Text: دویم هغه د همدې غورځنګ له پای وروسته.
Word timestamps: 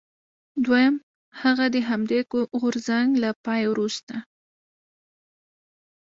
دویم 0.65 0.95
هغه 1.41 1.65
د 1.75 1.77
همدې 1.89 2.19
غورځنګ 2.59 3.09
له 3.23 3.29
پای 3.45 3.61
وروسته. 3.69 4.15